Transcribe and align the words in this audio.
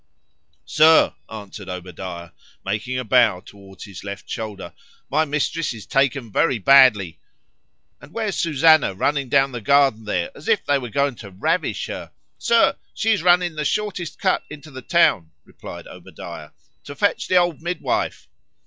Sir, 0.65 1.13
answered 1.29 1.69
Obadiah, 1.69 2.31
making 2.65 2.97
a 2.97 3.03
bow 3.03 3.39
towards 3.39 3.83
his 3.83 4.03
left 4.03 4.27
shoulder,—my 4.27 5.25
Mistress 5.25 5.75
is 5.75 5.85
taken 5.85 6.31
very 6.31 6.57
badly.—And 6.57 8.11
where's 8.11 8.35
Susannah 8.35 8.95
running 8.95 9.29
down 9.29 9.51
the 9.51 9.61
garden 9.61 10.05
there, 10.05 10.31
as 10.33 10.47
if 10.47 10.65
they 10.65 10.79
were 10.79 10.89
going 10.89 11.13
to 11.17 11.29
ravish 11.29 11.85
her?——Sir, 11.85 12.77
she 12.95 13.11
is 13.11 13.21
running 13.21 13.53
the 13.53 13.63
shortest 13.63 14.17
cut 14.17 14.41
into 14.49 14.71
the 14.71 14.81
town, 14.81 15.29
replied 15.45 15.85
Obadiah, 15.85 16.49
to 16.85 16.95
fetch 16.95 17.27
the 17.27 17.35
old 17.37 17.61
midwife. 17.61 18.27